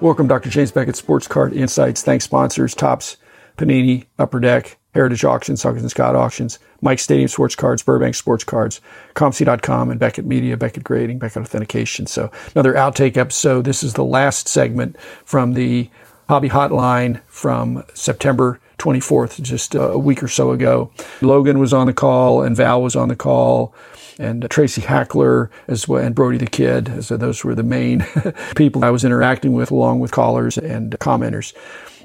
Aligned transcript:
Welcome, 0.00 0.28
Dr. 0.28 0.48
James 0.48 0.72
Beckett, 0.72 0.96
Sports 0.96 1.28
Card 1.28 1.52
Insights. 1.52 2.02
Thanks, 2.02 2.24
sponsors, 2.24 2.74
Topps, 2.74 3.18
Panini, 3.58 4.06
Upper 4.18 4.40
Deck, 4.40 4.78
Heritage 4.94 5.26
Auctions, 5.26 5.62
Huggins 5.62 5.82
and 5.82 5.90
Scott 5.90 6.16
Auctions, 6.16 6.58
Mike 6.80 6.98
Stadium 6.98 7.28
Sports 7.28 7.54
Cards, 7.54 7.82
Burbank 7.82 8.14
Sports 8.14 8.42
Cards, 8.42 8.80
ComC.com, 9.14 9.90
and 9.90 10.00
Beckett 10.00 10.24
Media, 10.24 10.56
Beckett 10.56 10.84
Grading, 10.84 11.18
Beckett 11.18 11.42
Authentication. 11.42 12.06
So 12.06 12.30
another 12.54 12.72
outtake 12.72 13.18
episode. 13.18 13.66
This 13.66 13.82
is 13.82 13.92
the 13.92 14.04
last 14.04 14.48
segment 14.48 14.96
from 15.26 15.52
the 15.52 15.90
Hobby 16.30 16.48
Hotline 16.48 17.20
from 17.26 17.84
September 17.92 18.58
24th, 18.78 19.42
just 19.42 19.76
uh, 19.76 19.90
a 19.90 19.98
week 19.98 20.22
or 20.22 20.28
so 20.28 20.50
ago. 20.50 20.90
Logan 21.20 21.58
was 21.58 21.74
on 21.74 21.86
the 21.86 21.92
call 21.92 22.42
and 22.42 22.56
Val 22.56 22.80
was 22.80 22.96
on 22.96 23.08
the 23.08 23.16
call 23.16 23.74
and 24.20 24.48
Tracy 24.50 24.82
Hackler 24.82 25.50
as 25.66 25.88
well, 25.88 26.04
and 26.04 26.14
Brody 26.14 26.38
the 26.38 26.46
Kid. 26.46 27.02
So 27.04 27.16
those 27.16 27.42
were 27.42 27.54
the 27.54 27.62
main 27.62 28.06
people 28.56 28.84
I 28.84 28.90
was 28.90 29.04
interacting 29.04 29.54
with 29.54 29.70
along 29.70 30.00
with 30.00 30.12
callers 30.12 30.58
and 30.58 30.92
commenters. 31.00 31.54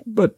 But 0.08 0.36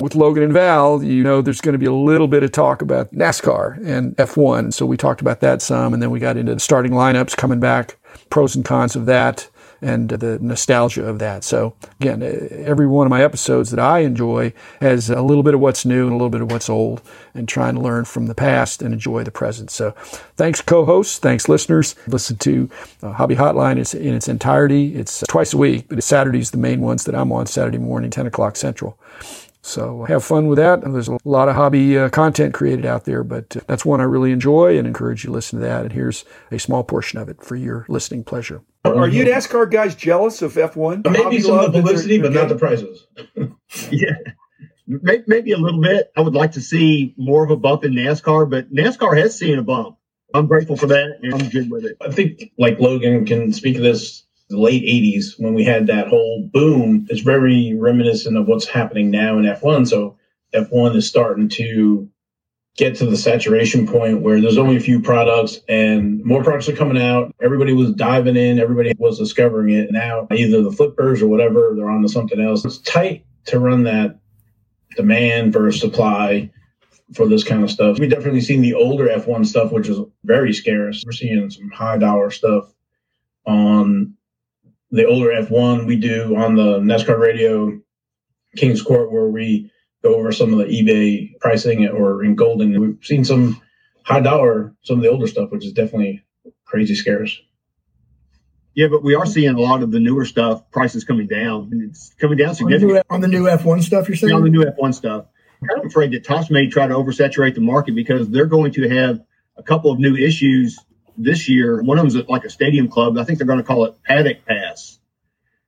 with 0.00 0.14
Logan 0.14 0.44
and 0.44 0.52
Val, 0.52 1.02
you 1.02 1.24
know, 1.24 1.42
there's 1.42 1.60
going 1.60 1.72
to 1.72 1.78
be 1.78 1.86
a 1.86 1.92
little 1.92 2.28
bit 2.28 2.44
of 2.44 2.52
talk 2.52 2.82
about 2.82 3.10
NASCAR 3.12 3.84
and 3.84 4.16
F1. 4.16 4.72
So 4.72 4.86
we 4.86 4.96
talked 4.96 5.20
about 5.20 5.40
that 5.40 5.60
some, 5.60 5.92
and 5.92 6.00
then 6.00 6.10
we 6.10 6.20
got 6.20 6.36
into 6.36 6.54
the 6.54 6.60
starting 6.60 6.92
lineups 6.92 7.36
coming 7.36 7.58
back, 7.58 7.96
pros 8.30 8.54
and 8.54 8.64
cons 8.64 8.94
of 8.94 9.06
that, 9.06 9.48
and 9.80 10.08
the 10.08 10.38
nostalgia 10.40 11.06
of 11.06 11.18
that. 11.18 11.44
So 11.44 11.74
again, 12.00 12.22
every 12.50 12.86
one 12.86 13.06
of 13.06 13.10
my 13.10 13.22
episodes 13.22 13.70
that 13.70 13.80
I 13.80 14.00
enjoy 14.00 14.52
has 14.80 15.10
a 15.10 15.22
little 15.22 15.42
bit 15.42 15.54
of 15.54 15.60
what's 15.60 15.84
new 15.84 16.04
and 16.04 16.12
a 16.12 16.16
little 16.16 16.30
bit 16.30 16.40
of 16.40 16.50
what's 16.50 16.68
old, 16.68 17.02
and 17.34 17.48
trying 17.48 17.74
to 17.74 17.80
learn 17.80 18.04
from 18.04 18.26
the 18.26 18.34
past 18.34 18.82
and 18.82 18.92
enjoy 18.92 19.24
the 19.24 19.30
present. 19.30 19.70
So 19.70 19.92
thanks, 20.36 20.60
co-hosts. 20.60 21.18
Thanks, 21.18 21.48
listeners. 21.48 21.94
Listen 22.06 22.36
to 22.38 22.70
uh, 23.02 23.12
Hobby 23.12 23.36
Hotline 23.36 23.78
it's 23.78 23.94
in 23.94 24.14
its 24.14 24.28
entirety. 24.28 24.94
It's 24.94 25.24
twice 25.28 25.52
a 25.52 25.56
week, 25.56 25.86
but 25.88 26.02
Saturday's 26.02 26.50
the 26.50 26.58
main 26.58 26.80
ones 26.80 27.04
that 27.04 27.14
I'm 27.14 27.32
on 27.32 27.46
Saturday 27.46 27.78
morning, 27.78 28.10
10 28.10 28.26
o'clock 28.26 28.56
Central. 28.56 28.98
So 29.68 30.04
have 30.04 30.24
fun 30.24 30.48
with 30.48 30.56
that. 30.56 30.82
And 30.82 30.94
there's 30.94 31.08
a 31.08 31.18
lot 31.24 31.48
of 31.48 31.54
hobby 31.54 31.98
uh, 31.98 32.08
content 32.08 32.54
created 32.54 32.86
out 32.86 33.04
there, 33.04 33.22
but 33.22 33.56
uh, 33.56 33.60
that's 33.66 33.84
one 33.84 34.00
I 34.00 34.04
really 34.04 34.32
enjoy 34.32 34.78
and 34.78 34.86
encourage 34.86 35.24
you 35.24 35.28
to 35.28 35.34
listen 35.34 35.58
to 35.60 35.64
that. 35.66 35.82
And 35.82 35.92
here's 35.92 36.24
a 36.50 36.58
small 36.58 36.82
portion 36.82 37.18
of 37.18 37.28
it 37.28 37.42
for 37.42 37.54
your 37.54 37.84
listening 37.88 38.24
pleasure. 38.24 38.62
Are 38.84 39.08
you 39.08 39.24
NASCAR 39.24 39.70
guys 39.70 39.94
jealous 39.94 40.40
of 40.40 40.54
F1? 40.54 41.10
Maybe 41.10 41.40
some 41.40 41.58
of 41.58 41.72
the 41.72 41.78
publicity, 41.78 42.18
but 42.18 42.32
not 42.32 42.48
the 42.48 42.56
prizes. 42.56 43.06
yeah. 43.90 44.16
Maybe 44.86 45.52
a 45.52 45.58
little 45.58 45.82
bit. 45.82 46.10
I 46.16 46.22
would 46.22 46.34
like 46.34 46.52
to 46.52 46.62
see 46.62 47.14
more 47.18 47.44
of 47.44 47.50
a 47.50 47.56
bump 47.56 47.84
in 47.84 47.92
NASCAR, 47.92 48.48
but 48.48 48.72
NASCAR 48.72 49.18
has 49.18 49.38
seen 49.38 49.58
a 49.58 49.62
bump. 49.62 49.98
I'm 50.32 50.46
grateful 50.46 50.76
for 50.76 50.86
that, 50.86 51.18
and 51.22 51.34
I'm 51.34 51.48
good 51.48 51.70
with 51.70 51.84
it. 51.84 51.96
I 52.00 52.10
think, 52.10 52.52
like 52.58 52.80
Logan 52.80 53.26
can 53.26 53.52
speak 53.52 53.76
of 53.76 53.82
this 53.82 54.24
the 54.48 54.58
late 54.58 54.82
80s 54.82 55.38
when 55.38 55.54
we 55.54 55.64
had 55.64 55.86
that 55.88 56.08
whole 56.08 56.48
boom 56.52 57.06
is 57.10 57.20
very 57.20 57.74
reminiscent 57.74 58.36
of 58.36 58.46
what's 58.48 58.66
happening 58.66 59.10
now 59.10 59.38
in 59.38 59.44
F1. 59.44 59.88
So 59.88 60.16
F1 60.54 60.96
is 60.96 61.06
starting 61.06 61.48
to 61.50 62.08
get 62.76 62.96
to 62.96 63.06
the 63.06 63.16
saturation 63.16 63.86
point 63.86 64.22
where 64.22 64.40
there's 64.40 64.56
only 64.56 64.76
a 64.76 64.80
few 64.80 65.00
products 65.00 65.58
and 65.68 66.24
more 66.24 66.44
products 66.44 66.68
are 66.68 66.76
coming 66.76 67.02
out. 67.02 67.34
Everybody 67.42 67.72
was 67.72 67.92
diving 67.92 68.36
in, 68.36 68.58
everybody 68.58 68.92
was 68.96 69.18
discovering 69.18 69.70
it. 69.70 69.90
Now, 69.90 70.28
either 70.30 70.62
the 70.62 70.72
flippers 70.72 71.20
or 71.20 71.26
whatever, 71.26 71.72
they're 71.76 71.90
on 71.90 72.02
to 72.02 72.08
something 72.08 72.40
else. 72.40 72.64
It's 72.64 72.78
tight 72.78 73.26
to 73.46 73.58
run 73.58 73.82
that 73.84 74.20
demand 74.96 75.52
versus 75.52 75.80
supply 75.80 76.50
for 77.14 77.26
this 77.26 77.44
kind 77.44 77.64
of 77.64 77.70
stuff. 77.70 77.98
We've 77.98 78.10
definitely 78.10 78.42
seen 78.42 78.62
the 78.62 78.74
older 78.74 79.08
F1 79.08 79.46
stuff, 79.46 79.72
which 79.72 79.88
is 79.88 79.98
very 80.24 80.52
scarce. 80.52 81.02
We're 81.04 81.12
seeing 81.12 81.50
some 81.50 81.70
high 81.70 81.98
dollar 81.98 82.30
stuff 82.30 82.72
on 83.44 84.14
the 84.90 85.06
older 85.06 85.28
F1 85.28 85.86
we 85.86 85.96
do 85.96 86.36
on 86.36 86.54
the 86.54 86.78
NASCAR 86.78 87.18
radio 87.18 87.78
King's 88.56 88.82
Court 88.82 89.12
where 89.12 89.28
we 89.28 89.70
go 90.02 90.14
over 90.14 90.32
some 90.32 90.52
of 90.52 90.58
the 90.58 90.64
eBay 90.64 91.38
pricing 91.40 91.86
or 91.86 92.24
in 92.24 92.34
Golden. 92.34 92.80
We've 92.80 92.98
seen 93.02 93.24
some 93.24 93.60
high 94.02 94.20
dollar, 94.20 94.74
some 94.82 94.96
of 94.96 95.02
the 95.02 95.10
older 95.10 95.26
stuff, 95.26 95.50
which 95.50 95.64
is 95.64 95.72
definitely 95.72 96.24
crazy 96.64 96.94
scarce. 96.94 97.40
Yeah, 98.74 98.86
but 98.88 99.02
we 99.02 99.14
are 99.14 99.26
seeing 99.26 99.54
a 99.54 99.60
lot 99.60 99.82
of 99.82 99.90
the 99.90 99.98
newer 99.98 100.24
stuff 100.24 100.70
prices 100.70 101.02
coming 101.04 101.26
down. 101.26 101.70
It's 101.88 102.14
coming 102.20 102.38
down 102.38 102.54
significantly. 102.54 103.02
On 103.10 103.20
the 103.20 103.26
new, 103.26 103.44
F1 103.44 103.82
stuff, 103.82 104.08
you're 104.08 104.16
saying? 104.16 104.30
Yeah, 104.30 104.36
on 104.36 104.44
the 104.44 104.50
new 104.50 104.64
F1 104.64 104.94
stuff. 104.94 105.26
I'm 105.60 105.68
kind 105.68 105.80
of 105.80 105.86
afraid 105.86 106.12
that 106.12 106.24
Topps 106.24 106.50
may 106.50 106.68
try 106.68 106.86
to 106.86 106.94
oversaturate 106.94 107.56
the 107.56 107.60
market 107.60 107.96
because 107.96 108.28
they're 108.30 108.46
going 108.46 108.72
to 108.74 108.88
have 108.88 109.20
a 109.56 109.64
couple 109.64 109.90
of 109.90 109.98
new 109.98 110.14
issues 110.14 110.78
this 111.18 111.48
year. 111.48 111.82
One 111.82 111.98
of 111.98 112.10
them 112.10 112.20
is 112.20 112.28
like 112.28 112.44
a 112.44 112.50
stadium 112.50 112.88
club. 112.88 113.18
I 113.18 113.24
think 113.24 113.38
they're 113.38 113.46
going 113.46 113.58
to 113.58 113.64
call 113.64 113.84
it 113.84 114.02
Paddock 114.02 114.46
Pass. 114.46 114.98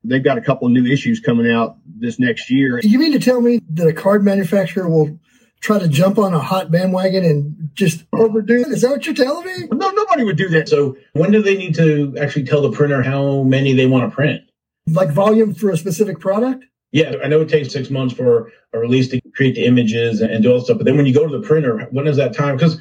They've 0.02 0.24
got 0.24 0.38
a 0.38 0.40
couple 0.40 0.66
of 0.66 0.72
new 0.72 0.86
issues 0.86 1.20
coming 1.20 1.50
out 1.50 1.76
this 1.84 2.18
next 2.18 2.50
year. 2.50 2.80
You 2.82 2.98
mean 2.98 3.12
to 3.12 3.18
tell 3.18 3.40
me 3.40 3.60
that 3.74 3.86
a 3.86 3.92
card 3.92 4.24
manufacturer 4.24 4.88
will 4.88 5.18
try 5.60 5.78
to 5.78 5.88
jump 5.88 6.18
on 6.18 6.32
a 6.32 6.38
hot 6.38 6.70
bandwagon 6.70 7.24
and 7.24 7.70
just 7.74 8.04
overdo 8.12 8.62
it? 8.62 8.68
Is 8.68 8.80
that 8.80 8.90
what 8.90 9.04
you're 9.04 9.14
telling 9.14 9.44
me? 9.44 9.68
No, 9.70 9.90
nobody 9.90 10.24
would 10.24 10.36
do 10.36 10.48
that. 10.50 10.68
So 10.68 10.96
when 11.12 11.30
do 11.30 11.42
they 11.42 11.56
need 11.56 11.74
to 11.74 12.16
actually 12.18 12.44
tell 12.44 12.62
the 12.62 12.72
printer 12.72 13.02
how 13.02 13.42
many 13.42 13.74
they 13.74 13.86
want 13.86 14.10
to 14.10 14.14
print? 14.14 14.42
Like 14.86 15.10
volume 15.10 15.54
for 15.54 15.70
a 15.70 15.76
specific 15.76 16.18
product? 16.18 16.64
Yeah, 16.92 17.14
I 17.22 17.28
know 17.28 17.42
it 17.42 17.48
takes 17.48 17.72
six 17.72 17.90
months 17.90 18.14
for 18.14 18.50
a 18.72 18.78
release 18.78 19.08
to 19.08 19.20
create 19.34 19.54
the 19.54 19.66
images 19.66 20.20
and 20.22 20.42
do 20.42 20.50
all 20.50 20.58
that 20.58 20.64
stuff. 20.64 20.78
But 20.78 20.86
then 20.86 20.96
when 20.96 21.06
you 21.06 21.14
go 21.14 21.26
to 21.28 21.38
the 21.38 21.46
printer, 21.46 21.86
when 21.92 22.06
is 22.08 22.16
that 22.16 22.34
time? 22.34 22.56
Because 22.56 22.80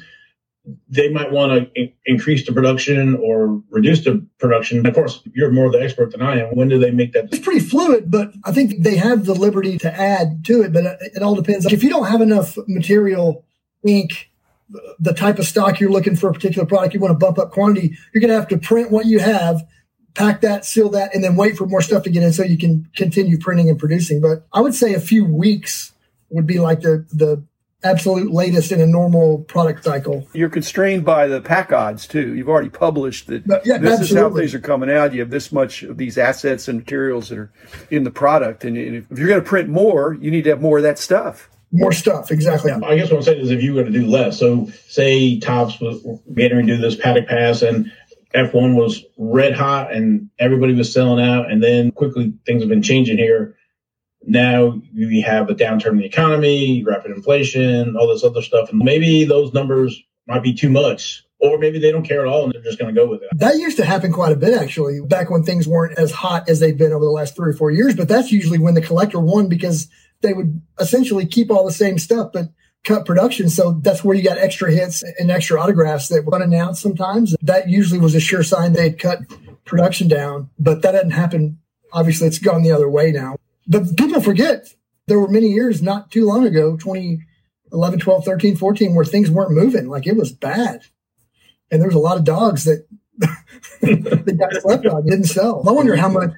they 0.88 1.08
might 1.08 1.30
want 1.30 1.52
to 1.52 1.80
in- 1.80 1.92
increase 2.06 2.46
the 2.46 2.52
production 2.52 3.16
or 3.16 3.62
reduce 3.70 4.04
the 4.04 4.24
production. 4.38 4.86
Of 4.86 4.94
course, 4.94 5.22
you're 5.34 5.50
more 5.50 5.70
the 5.70 5.80
expert 5.80 6.12
than 6.12 6.22
I 6.22 6.40
am. 6.40 6.56
When 6.56 6.68
do 6.68 6.78
they 6.78 6.90
make 6.90 7.12
that? 7.12 7.26
It's 7.26 7.38
pretty 7.38 7.60
fluid, 7.60 8.10
but 8.10 8.32
I 8.44 8.52
think 8.52 8.82
they 8.82 8.96
have 8.96 9.24
the 9.24 9.34
liberty 9.34 9.78
to 9.78 9.92
add 9.92 10.44
to 10.46 10.62
it. 10.62 10.72
But 10.72 10.98
it 11.00 11.22
all 11.22 11.34
depends. 11.34 11.66
If 11.66 11.82
you 11.82 11.90
don't 11.90 12.06
have 12.06 12.20
enough 12.20 12.56
material, 12.66 13.44
ink, 13.84 14.30
the 14.98 15.12
type 15.12 15.38
of 15.38 15.46
stock 15.46 15.80
you're 15.80 15.90
looking 15.90 16.16
for 16.16 16.30
a 16.30 16.32
particular 16.32 16.66
product, 16.66 16.94
you 16.94 17.00
want 17.00 17.12
to 17.12 17.18
bump 17.18 17.38
up 17.38 17.50
quantity, 17.50 17.96
you're 18.12 18.20
going 18.20 18.30
to 18.30 18.36
have 18.36 18.48
to 18.48 18.58
print 18.58 18.90
what 18.90 19.06
you 19.06 19.18
have, 19.18 19.66
pack 20.14 20.40
that, 20.42 20.64
seal 20.64 20.88
that, 20.90 21.14
and 21.14 21.24
then 21.24 21.36
wait 21.36 21.56
for 21.56 21.66
more 21.66 21.80
stuff 21.80 22.02
to 22.04 22.10
get 22.10 22.22
in 22.22 22.32
so 22.32 22.42
you 22.42 22.58
can 22.58 22.88
continue 22.96 23.38
printing 23.38 23.68
and 23.68 23.78
producing. 23.78 24.20
But 24.20 24.46
I 24.52 24.60
would 24.60 24.74
say 24.74 24.94
a 24.94 25.00
few 25.00 25.24
weeks 25.24 25.92
would 26.30 26.46
be 26.46 26.60
like 26.60 26.80
the 26.80 27.06
the 27.12 27.44
absolute 27.82 28.32
latest 28.32 28.72
in 28.72 28.80
a 28.80 28.86
normal 28.86 29.38
product 29.44 29.84
cycle. 29.84 30.26
You're 30.32 30.50
constrained 30.50 31.04
by 31.04 31.26
the 31.26 31.40
pack 31.40 31.72
odds 31.72 32.06
too. 32.06 32.34
You've 32.34 32.48
already 32.48 32.68
published 32.68 33.26
that 33.28 33.46
But, 33.46 33.64
yeah, 33.64 33.78
this 33.78 34.00
is 34.00 34.14
how 34.14 34.30
things 34.30 34.54
are 34.54 34.60
coming 34.60 34.90
out. 34.90 35.14
You 35.14 35.20
have 35.20 35.30
this 35.30 35.50
much 35.52 35.82
of 35.82 35.96
these 35.96 36.18
assets 36.18 36.68
and 36.68 36.78
materials 36.78 37.30
that 37.30 37.38
are 37.38 37.52
in 37.90 38.04
the 38.04 38.10
product, 38.10 38.64
and 38.64 38.76
if 38.76 39.06
you're 39.10 39.28
going 39.28 39.42
to 39.42 39.48
print 39.48 39.68
more, 39.68 40.16
you 40.20 40.30
need 40.30 40.44
to 40.44 40.50
have 40.50 40.60
more 40.60 40.78
of 40.78 40.82
that 40.82 40.98
stuff. 40.98 41.48
More 41.72 41.92
stuff, 41.92 42.32
exactly. 42.32 42.72
I 42.72 42.96
guess 42.96 43.10
what 43.10 43.18
I'm 43.18 43.22
saying 43.22 43.40
is 43.40 43.50
if 43.52 43.62
you 43.62 43.74
were 43.74 43.84
to 43.84 43.90
do 43.90 44.06
less, 44.06 44.38
so 44.38 44.68
say 44.88 45.38
Topps 45.38 45.80
was 45.80 46.02
getting 46.34 46.66
to 46.66 46.76
do 46.76 46.76
this 46.76 46.96
paddock 46.96 47.28
pass 47.28 47.62
and 47.62 47.92
F1 48.34 48.74
was 48.74 49.04
red 49.16 49.54
hot 49.54 49.92
and 49.92 50.30
everybody 50.38 50.74
was 50.74 50.92
selling 50.92 51.24
out, 51.24 51.50
and 51.50 51.62
then 51.62 51.92
quickly 51.92 52.32
things 52.44 52.62
have 52.62 52.68
been 52.68 52.82
changing 52.82 53.18
here. 53.18 53.56
Now 54.22 54.80
we 54.94 55.22
have 55.22 55.48
a 55.48 55.54
downturn 55.54 55.92
in 55.92 55.98
the 55.98 56.06
economy, 56.06 56.84
rapid 56.84 57.10
inflation, 57.12 57.96
all 57.96 58.08
this 58.08 58.24
other 58.24 58.42
stuff, 58.42 58.70
and 58.70 58.78
maybe 58.78 59.24
those 59.24 59.52
numbers 59.52 60.02
might 60.26 60.42
be 60.42 60.52
too 60.52 60.68
much, 60.68 61.24
or 61.40 61.58
maybe 61.58 61.78
they 61.78 61.90
don't 61.90 62.04
care 62.04 62.20
at 62.20 62.26
all 62.26 62.44
and 62.44 62.52
they're 62.52 62.62
just 62.62 62.78
going 62.78 62.94
to 62.94 63.00
go 63.00 63.08
with 63.08 63.22
it. 63.22 63.30
That 63.34 63.56
used 63.56 63.78
to 63.78 63.84
happen 63.84 64.12
quite 64.12 64.32
a 64.32 64.36
bit, 64.36 64.54
actually, 64.54 65.00
back 65.00 65.30
when 65.30 65.42
things 65.42 65.66
weren't 65.66 65.98
as 65.98 66.12
hot 66.12 66.48
as 66.48 66.60
they've 66.60 66.76
been 66.76 66.92
over 66.92 67.04
the 67.04 67.10
last 67.10 67.34
three 67.34 67.50
or 67.50 67.54
four 67.54 67.70
years. 67.70 67.96
But 67.96 68.08
that's 68.08 68.30
usually 68.30 68.58
when 68.58 68.74
the 68.74 68.82
collector 68.82 69.18
won 69.18 69.48
because 69.48 69.88
they 70.20 70.32
would 70.32 70.60
essentially 70.78 71.26
keep 71.26 71.50
all 71.50 71.64
the 71.64 71.72
same 71.72 71.98
stuff, 71.98 72.30
but 72.32 72.50
cut 72.84 73.06
production. 73.06 73.48
So 73.48 73.72
that's 73.82 74.04
where 74.04 74.16
you 74.16 74.22
got 74.22 74.38
extra 74.38 74.70
hits 74.70 75.02
and 75.18 75.30
extra 75.30 75.60
autographs 75.60 76.08
that 76.08 76.24
were 76.24 76.34
unannounced 76.34 76.82
sometimes. 76.82 77.34
That 77.42 77.68
usually 77.68 78.00
was 78.00 78.14
a 78.14 78.20
sure 78.20 78.42
sign 78.42 78.74
they'd 78.74 78.98
cut 78.98 79.20
production 79.64 80.08
down, 80.08 80.50
but 80.58 80.82
that 80.82 80.94
hadn't 80.94 81.12
happened. 81.12 81.58
Obviously, 81.92 82.26
it's 82.26 82.38
gone 82.38 82.62
the 82.62 82.72
other 82.72 82.88
way 82.88 83.12
now. 83.12 83.36
But 83.70 83.96
people 83.96 84.20
forget 84.20 84.74
there 85.06 85.20
were 85.20 85.28
many 85.28 85.46
years 85.46 85.80
not 85.80 86.10
too 86.10 86.26
long 86.26 86.44
ago, 86.44 86.76
2011, 86.76 88.00
12, 88.00 88.24
13, 88.24 88.56
14, 88.56 88.94
where 88.94 89.04
things 89.04 89.30
weren't 89.30 89.52
moving. 89.52 89.88
Like 89.88 90.06
it 90.06 90.16
was 90.16 90.32
bad. 90.32 90.82
And 91.70 91.80
there 91.80 91.88
was 91.88 91.94
a 91.94 92.00
lot 92.00 92.18
of 92.18 92.24
dogs 92.24 92.64
that 92.64 92.86
that 93.80 94.36
got 94.38 94.60
slept 94.60 94.86
on, 94.86 95.06
didn't 95.06 95.24
sell. 95.24 95.62
I 95.66 95.72
wonder 95.72 95.94
how 95.94 96.08
much 96.08 96.32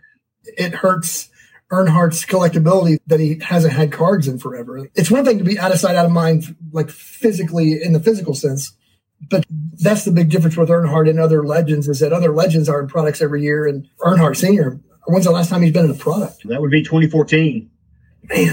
it 0.44 0.74
hurts 0.74 1.30
Earnhardt's 1.70 2.26
collectability 2.26 2.98
that 3.06 3.18
he 3.18 3.38
hasn't 3.42 3.72
had 3.72 3.92
cards 3.92 4.28
in 4.28 4.38
forever. 4.38 4.90
It's 4.94 5.10
one 5.10 5.24
thing 5.24 5.38
to 5.38 5.44
be 5.44 5.58
out 5.58 5.72
of 5.72 5.78
sight, 5.78 5.96
out 5.96 6.04
of 6.04 6.12
mind, 6.12 6.54
like 6.70 6.90
physically 6.90 7.82
in 7.82 7.94
the 7.94 8.00
physical 8.00 8.34
sense. 8.34 8.72
But 9.30 9.46
that's 9.80 10.04
the 10.04 10.10
big 10.10 10.28
difference 10.28 10.56
with 10.56 10.68
Earnhardt 10.68 11.08
and 11.08 11.18
other 11.18 11.46
legends 11.46 11.88
is 11.88 12.00
that 12.00 12.12
other 12.12 12.32
legends 12.32 12.68
are 12.68 12.82
in 12.82 12.88
products 12.88 13.22
every 13.22 13.42
year. 13.42 13.66
And 13.66 13.88
Earnhardt 14.00 14.36
Sr., 14.36 14.80
when's 15.06 15.24
the 15.24 15.30
last 15.30 15.50
time 15.50 15.62
he's 15.62 15.72
been 15.72 15.84
in 15.86 15.90
a 15.90 15.94
product? 15.94 16.42
That 16.48 16.60
would 16.60 16.70
be 16.70 16.82
2014. 16.82 17.68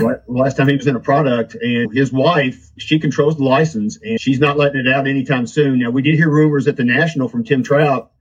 La- 0.01 0.13
Last 0.27 0.57
time 0.57 0.67
he 0.67 0.75
was 0.75 0.87
in 0.87 0.95
a 0.95 0.99
product, 0.99 1.55
and 1.55 1.93
his 1.93 2.11
wife, 2.11 2.71
she 2.77 2.99
controls 2.99 3.37
the 3.37 3.43
license, 3.43 3.99
and 4.01 4.19
she's 4.19 4.39
not 4.39 4.57
letting 4.57 4.81
it 4.85 4.91
out 4.91 5.07
anytime 5.07 5.45
soon. 5.45 5.79
Now, 5.79 5.91
we 5.91 6.01
did 6.01 6.15
hear 6.15 6.29
rumors 6.29 6.67
at 6.67 6.75
the 6.75 6.83
National 6.83 7.29
from 7.29 7.43
Tim 7.43 7.61
Trout 7.63 8.11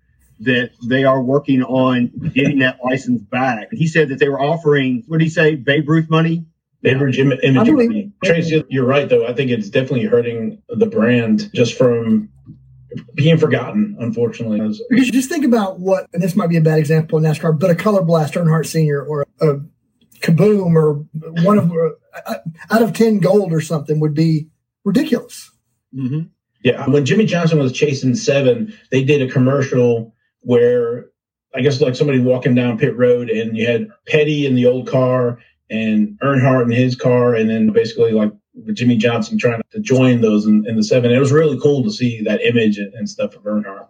that 0.41 0.71
they 0.87 1.05
are 1.05 1.23
working 1.23 1.63
on 1.63 2.13
getting 2.35 2.59
that 2.61 2.79
license 2.85 3.23
back. 3.23 3.69
He 3.73 3.87
said 3.87 4.11
that 4.11 4.19
they 4.19 4.29
were 4.29 4.41
offering, 4.41 5.03
what 5.09 5.19
did 5.19 5.25
he 5.25 5.31
say, 5.31 5.55
Babe 5.57 5.89
Ruth 5.89 6.09
money? 6.11 6.45
Average 6.85 7.19
Im- 7.19 7.33
image. 7.43 7.67
Believe- 7.67 8.13
Tracy, 8.23 8.63
you're 8.69 8.85
right, 8.87 9.09
though. 9.09 9.27
I 9.27 9.33
think 9.33 9.51
it's 9.51 9.69
definitely 9.69 10.05
hurting 10.05 10.63
the 10.69 10.87
brand 10.87 11.51
just 11.53 11.77
from 11.77 12.29
being 13.15 13.39
forgotten, 13.39 13.97
unfortunately. 14.01 14.59
Because 14.91 15.11
just 15.11 15.29
think 15.29 15.45
about 15.45 15.81
what, 15.81 16.07
and 16.13 16.23
this 16.23 16.37
might 16.37 16.49
be 16.49 16.57
a 16.57 16.61
bad 16.61 16.79
example 16.79 17.19
in 17.19 17.25
NASCAR, 17.25 17.59
but 17.59 17.71
a 17.71 17.75
Color 17.75 18.03
Blast 18.03 18.35
Earnhardt 18.35 18.67
Senior 18.67 19.03
or 19.03 19.27
a, 19.41 19.49
a 19.49 19.61
Kaboom 20.21 20.75
or 20.75 21.07
one 21.45 21.59
of 21.59 21.73
uh, 22.27 22.35
out 22.71 22.83
of 22.83 22.93
ten 22.93 23.19
gold 23.19 23.53
or 23.53 23.61
something 23.61 24.01
would 24.01 24.15
be 24.15 24.49
ridiculous. 24.85 25.51
Mm-hmm. 25.95 26.29
Yeah, 26.65 26.89
when 26.89 27.05
Jimmie 27.05 27.27
Johnson 27.27 27.59
was 27.59 27.73
chasing 27.73 28.15
seven, 28.15 28.75
they 28.91 29.05
did 29.05 29.23
a 29.23 29.33
commercial 29.33 30.15
where 30.41 31.07
I 31.55 31.61
guess 31.61 31.81
like 31.81 31.95
somebody 31.95 32.19
walking 32.19 32.55
down 32.55 32.79
pit 32.79 32.97
road 32.97 33.31
and 33.31 33.57
you 33.57 33.67
had 33.67 33.89
Petty 34.07 34.45
in 34.45 34.55
the 34.55 34.67
old 34.67 34.89
car 34.89 35.39
and 35.71 36.19
Earnhardt 36.23 36.65
in 36.65 36.71
his 36.71 36.97
car, 36.97 37.35
and 37.35 37.49
then 37.49 37.71
basically 37.71 38.13
like 38.13 38.33
Jimmie 38.73 38.97
Johnson 38.97 39.39
trying 39.39 39.63
to 39.71 39.81
join 39.81 40.21
those 40.21 40.47
in, 40.47 40.67
in 40.67 40.77
the 40.77 40.83
seven. 40.83 41.11
It 41.11 41.19
was 41.19 41.33
really 41.33 41.59
cool 41.61 41.83
to 41.85 41.91
see 41.91 42.23
that 42.23 42.43
image 42.43 42.79
and, 42.79 42.93
and 42.95 43.09
stuff 43.09 43.35
of 43.37 43.43
Earnhardt. 43.43 43.89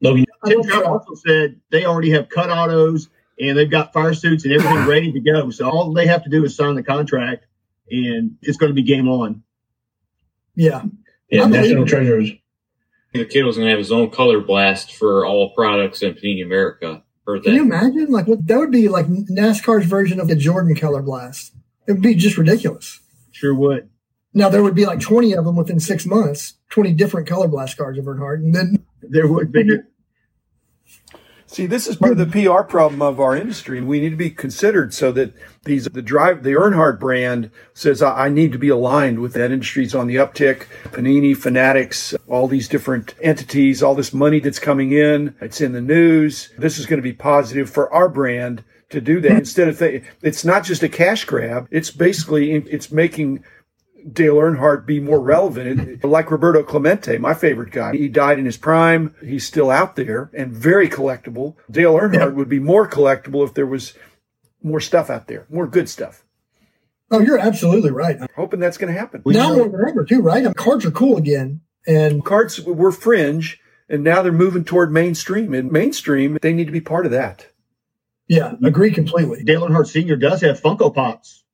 Logan, 0.00 0.26
Tim 0.46 0.62
Trout 0.64 0.84
also 0.84 1.14
said 1.14 1.60
they 1.70 1.84
already 1.84 2.10
have 2.10 2.28
cut 2.28 2.50
autos 2.50 3.08
and 3.38 3.56
they've 3.56 3.70
got 3.70 3.92
fire 3.92 4.14
suits 4.14 4.44
and 4.44 4.52
everything 4.54 4.86
ready 4.86 5.12
to 5.12 5.20
go. 5.20 5.50
So 5.50 5.68
all 5.68 5.92
they 5.92 6.06
have 6.06 6.24
to 6.24 6.30
do 6.30 6.44
is 6.44 6.56
sign 6.56 6.74
the 6.74 6.82
contract, 6.82 7.46
and 7.90 8.36
it's 8.42 8.56
going 8.56 8.70
to 8.70 8.74
be 8.74 8.82
game 8.82 9.08
on. 9.08 9.42
Yeah, 10.54 10.82
yeah, 11.30 11.46
national 11.46 11.86
treasures. 11.86 12.32
The 13.12 13.24
kid 13.24 13.44
was 13.44 13.56
going 13.56 13.66
to 13.66 13.70
have 13.70 13.78
his 13.78 13.92
own 13.92 14.10
color 14.10 14.40
blast 14.40 14.94
for 14.94 15.26
all 15.26 15.50
products 15.50 16.02
in 16.02 16.14
Panini 16.14 16.44
America. 16.44 17.02
Heard 17.26 17.42
that. 17.42 17.50
Can 17.50 17.54
you 17.54 17.62
imagine? 17.62 18.10
Like 18.10 18.26
what 18.26 18.46
that 18.46 18.58
would 18.58 18.70
be 18.70 18.88
like 18.88 19.06
NASCAR's 19.06 19.86
version 19.86 20.18
of 20.18 20.28
the 20.28 20.36
Jordan 20.36 20.74
color 20.74 21.02
blast. 21.02 21.54
It 21.86 21.92
would 21.92 22.02
be 22.02 22.14
just 22.14 22.38
ridiculous. 22.38 23.00
Sure 23.32 23.54
would. 23.54 23.88
Now 24.34 24.48
there 24.48 24.62
would 24.62 24.74
be 24.74 24.86
like 24.86 25.00
twenty 25.00 25.32
of 25.32 25.44
them 25.44 25.56
within 25.56 25.80
six 25.80 26.06
months, 26.06 26.54
twenty 26.70 26.92
different 26.92 27.26
color 27.26 27.48
blast 27.48 27.76
cards 27.76 27.98
of 27.98 28.04
Earnhardt, 28.04 28.36
and 28.36 28.54
then 28.54 28.86
there 29.02 29.26
would 29.26 29.52
be. 29.52 29.78
See, 31.46 31.66
this 31.66 31.86
is 31.86 31.96
part 31.96 32.12
of 32.12 32.16
the 32.16 32.46
PR 32.46 32.62
problem 32.62 33.02
of 33.02 33.20
our 33.20 33.36
industry, 33.36 33.76
and 33.76 33.86
we 33.86 34.00
need 34.00 34.08
to 34.08 34.16
be 34.16 34.30
considered 34.30 34.94
so 34.94 35.12
that 35.12 35.34
these 35.64 35.84
the 35.84 36.00
drive 36.00 36.44
the 36.44 36.52
Earnhardt 36.52 36.98
brand 36.98 37.50
says 37.74 38.00
I, 38.00 38.24
I 38.24 38.28
need 38.30 38.52
to 38.52 38.58
be 38.58 38.70
aligned 38.70 39.18
with 39.18 39.34
that 39.34 39.50
industry's 39.50 39.94
on 39.94 40.06
the 40.06 40.16
uptick. 40.16 40.64
Panini, 40.84 41.36
Fanatics, 41.36 42.14
all 42.26 42.48
these 42.48 42.68
different 42.68 43.14
entities, 43.20 43.82
all 43.82 43.94
this 43.94 44.14
money 44.14 44.40
that's 44.40 44.58
coming 44.58 44.92
in, 44.92 45.34
it's 45.42 45.60
in 45.60 45.72
the 45.72 45.82
news. 45.82 46.48
This 46.56 46.78
is 46.78 46.86
going 46.86 47.00
to 47.00 47.02
be 47.02 47.12
positive 47.12 47.68
for 47.68 47.92
our 47.92 48.08
brand 48.08 48.64
to 48.92 49.00
do 49.00 49.20
that 49.20 49.32
instead 49.32 49.68
of 49.68 49.78
th- 49.78 50.04
it's 50.22 50.44
not 50.44 50.64
just 50.64 50.82
a 50.82 50.88
cash 50.88 51.24
grab. 51.24 51.68
It's 51.70 51.90
basically 51.90 52.52
it's 52.52 52.92
making 52.92 53.44
Dale 54.10 54.36
Earnhardt 54.36 54.86
be 54.86 55.00
more 55.00 55.20
relevant. 55.20 56.04
Like 56.04 56.30
Roberto 56.30 56.62
Clemente, 56.62 57.18
my 57.18 57.34
favorite 57.34 57.70
guy. 57.70 57.92
He 57.92 58.08
died 58.08 58.38
in 58.38 58.44
his 58.44 58.56
prime. 58.56 59.14
He's 59.24 59.46
still 59.46 59.70
out 59.70 59.96
there 59.96 60.30
and 60.34 60.52
very 60.52 60.88
collectible. 60.88 61.56
Dale 61.70 61.94
Earnhardt 61.94 62.14
yeah. 62.14 62.26
would 62.26 62.48
be 62.48 62.58
more 62.58 62.88
collectible 62.88 63.46
if 63.46 63.54
there 63.54 63.66
was 63.66 63.94
more 64.62 64.80
stuff 64.80 65.10
out 65.10 65.26
there, 65.26 65.46
more 65.50 65.66
good 65.66 65.88
stuff. 65.88 66.24
Oh, 67.10 67.20
you're 67.20 67.38
absolutely 67.38 67.90
right. 67.90 68.16
I'm 68.20 68.28
hoping 68.34 68.58
that's 68.58 68.78
going 68.78 68.92
to 68.92 68.98
happen. 68.98 69.22
Now 69.26 69.54
more 69.54 69.68
than 69.68 69.88
ever, 69.88 70.04
too, 70.04 70.22
right? 70.22 70.46
Um, 70.46 70.54
cards 70.54 70.86
are 70.86 70.90
cool 70.90 71.18
again. 71.18 71.60
And 71.86 72.24
cards 72.24 72.60
were 72.60 72.92
fringe, 72.92 73.60
and 73.88 74.02
now 74.02 74.22
they're 74.22 74.32
moving 74.32 74.64
toward 74.64 74.90
mainstream. 74.90 75.52
And 75.52 75.70
mainstream, 75.70 76.38
they 76.40 76.54
need 76.54 76.66
to 76.66 76.72
be 76.72 76.80
part 76.80 77.04
of 77.04 77.12
that. 77.12 77.48
Yeah, 78.32 78.54
agree 78.64 78.90
completely. 78.90 79.44
Dale 79.44 79.68
Earnhardt 79.68 79.88
Sr. 79.88 80.16
does 80.16 80.40
have 80.40 80.58
Funko 80.58 80.94
Pops. 80.94 81.44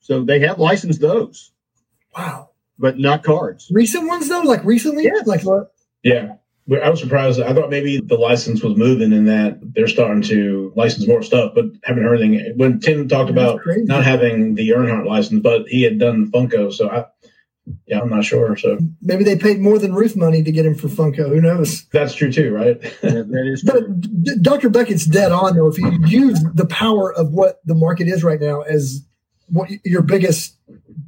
So 0.00 0.24
they 0.24 0.40
have 0.40 0.58
licensed 0.58 1.00
those. 1.00 1.52
Wow. 2.14 2.50
But 2.78 2.98
not 2.98 3.24
cards. 3.24 3.70
Recent 3.72 4.06
ones 4.06 4.28
though, 4.28 4.42
like 4.42 4.62
recently, 4.62 5.04
yeah. 5.04 5.22
like 5.24 5.42
what? 5.42 5.72
Yeah. 6.02 6.34
I 6.70 6.90
was 6.90 7.00
surprised. 7.00 7.40
I 7.40 7.54
thought 7.54 7.70
maybe 7.70 7.98
the 7.98 8.18
license 8.18 8.62
was 8.62 8.76
moving 8.76 9.10
in 9.14 9.24
that 9.24 9.58
they're 9.62 9.88
starting 9.88 10.20
to 10.24 10.70
license 10.76 11.08
more 11.08 11.22
stuff, 11.22 11.52
but 11.54 11.64
haven't 11.82 12.02
heard 12.02 12.20
anything. 12.20 12.58
When 12.58 12.78
Tim 12.78 13.08
talked 13.08 13.34
That's 13.34 13.48
about 13.52 13.60
crazy. 13.62 13.84
not 13.84 14.04
having 14.04 14.54
the 14.54 14.68
Earnhardt 14.68 15.06
license, 15.06 15.40
but 15.40 15.66
he 15.66 15.80
had 15.80 15.98
done 15.98 16.30
Funko, 16.30 16.70
so 16.70 16.90
I, 16.90 17.06
yeah, 17.86 18.00
I'm 18.00 18.10
not 18.10 18.24
sure. 18.24 18.56
So 18.56 18.78
maybe 19.02 19.24
they 19.24 19.36
paid 19.36 19.60
more 19.60 19.78
than 19.78 19.94
Ruth 19.94 20.16
money 20.16 20.42
to 20.42 20.52
get 20.52 20.66
him 20.66 20.74
for 20.74 20.88
Funko. 20.88 21.28
Who 21.28 21.40
knows? 21.40 21.84
That's 21.92 22.14
true 22.14 22.30
too, 22.32 22.52
right? 22.54 22.80
that 23.02 23.50
is 23.52 23.62
true. 23.62 23.88
But 23.88 24.42
Dr. 24.42 24.70
Beckett's 24.70 25.06
dead 25.06 25.32
on 25.32 25.56
though. 25.56 25.68
If 25.68 25.78
you 25.78 25.98
use 26.06 26.42
the 26.54 26.66
power 26.66 27.12
of 27.12 27.32
what 27.32 27.60
the 27.64 27.74
market 27.74 28.08
is 28.08 28.22
right 28.24 28.40
now 28.40 28.62
as 28.62 29.04
what 29.48 29.70
your 29.84 30.02
biggest 30.02 30.56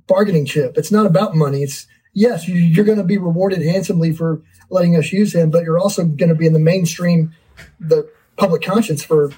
bargaining 0.07 0.47
chip. 0.47 0.77
It's 0.77 0.91
not 0.91 1.07
about 1.07 1.37
money. 1.37 1.63
It's 1.63 1.87
yes, 2.13 2.49
you're 2.49 2.85
going 2.85 2.99
to 2.99 3.05
be 3.05 3.19
rewarded 3.19 3.63
handsomely 3.63 4.13
for 4.13 4.43
letting 4.71 4.97
us 4.97 5.13
use 5.13 5.35
him, 5.35 5.51
but 5.51 5.65
you're 5.65 5.79
also 5.79 6.05
going 6.05 6.29
to 6.29 6.35
be 6.35 6.47
in 6.47 6.53
the 6.53 6.59
mainstream, 6.59 7.33
the 7.79 8.11
public 8.37 8.63
conscience 8.63 9.03
for 9.03 9.33